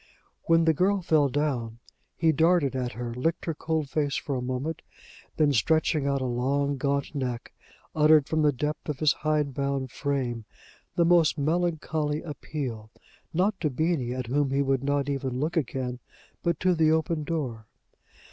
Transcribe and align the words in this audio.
_When 0.45 0.65
the 0.65 0.73
girl 0.73 1.03
fell 1.03 1.29
down, 1.29 1.77
he 2.15 2.31
darted 2.31 2.75
at 2.75 2.93
her, 2.93 3.13
licked 3.13 3.45
her 3.45 3.53
cold 3.53 3.87
face 3.87 4.15
for 4.15 4.35
a 4.35 4.41
moment, 4.41 4.81
then 5.37 5.53
stretching 5.53 6.07
out 6.07 6.21
a 6.21 6.25
long, 6.25 6.77
gaunt 6.77 7.13
neck, 7.13 7.53
uttered 7.93 8.27
from 8.27 8.41
the 8.41 8.51
depth 8.51 8.89
of 8.89 8.97
his 8.97 9.13
hidebound 9.13 9.91
frame 9.91 10.45
the 10.95 11.05
most 11.05 11.37
melancholy 11.37 12.23
appeal, 12.23 12.89
not 13.31 13.59
to 13.61 13.69
Beenie, 13.69 14.15
at 14.15 14.25
whom 14.25 14.49
he 14.49 14.63
would 14.63 14.83
not 14.83 15.07
even 15.07 15.39
look 15.39 15.55
again, 15.55 15.99
but 16.41 16.59
to 16.61 16.73
the 16.73 16.89
open 16.91 17.23
door. 17.23 17.67